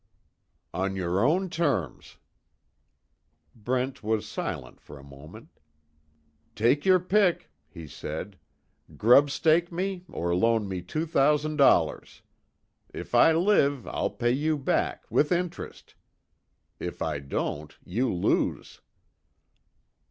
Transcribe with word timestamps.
"On 0.73 0.95
your 0.95 1.23
own 1.23 1.47
terms." 1.47 2.17
Brent 3.55 4.01
was 4.01 4.27
silent 4.27 4.79
for 4.81 4.97
a 4.97 5.03
moment: 5.03 5.59
"Take 6.55 6.85
your 6.87 6.99
pick," 6.99 7.51
he 7.69 7.85
said, 7.87 8.39
"Grub 8.97 9.29
stake 9.29 9.71
me, 9.71 10.03
or 10.09 10.33
loan 10.35 10.67
me 10.67 10.81
two 10.81 11.05
thousand 11.05 11.57
dollars. 11.57 12.23
If 12.91 13.13
I 13.13 13.31
live 13.33 13.85
I'll 13.85 14.09
pay 14.09 14.31
you 14.31 14.57
back 14.57 15.03
with 15.11 15.31
interest. 15.31 15.93
If 16.79 17.03
I 17.03 17.19
don't 17.19 17.77
you 17.85 18.11
lose." 18.11 18.81